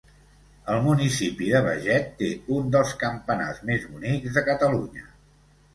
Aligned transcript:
El 0.75 0.79
municipi 0.87 1.49
de 1.57 1.61
Beget 1.67 2.09
té 2.23 2.31
un 2.57 2.75
dels 2.77 2.97
campanars 3.05 3.61
més 3.71 3.87
bonics 3.95 4.37
de 4.41 4.49
Catalunya. 4.51 5.09